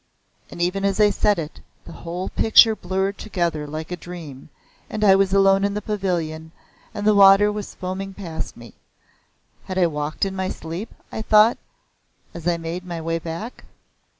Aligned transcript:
And 0.49 0.59
even 0.63 0.83
as 0.83 0.99
I 0.99 1.11
said 1.11 1.37
it 1.37 1.61
the 1.85 1.91
whole 1.91 2.29
picture 2.29 2.75
blurred 2.75 3.19
together 3.19 3.67
like 3.67 3.91
a 3.91 3.95
dream, 3.95 4.49
and 4.89 5.03
I 5.03 5.15
was 5.15 5.31
alone 5.31 5.63
in 5.63 5.75
the 5.75 5.79
pavilion 5.83 6.51
and 6.91 7.05
the 7.05 7.13
water 7.13 7.51
was 7.51 7.75
foaming 7.75 8.15
past 8.15 8.57
me. 8.57 8.73
Had 9.65 9.77
I 9.77 9.85
walked 9.85 10.25
in 10.25 10.35
my 10.35 10.49
sleep, 10.49 10.91
I 11.11 11.21
thought, 11.21 11.59
as 12.33 12.47
I 12.47 12.57
made 12.57 12.83
my 12.83 12.99
way 12.99 13.19
hack? 13.23 13.63